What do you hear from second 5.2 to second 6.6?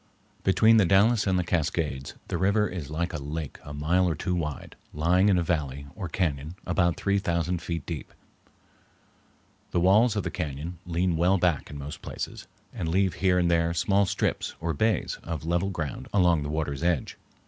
in a valley, or cañon,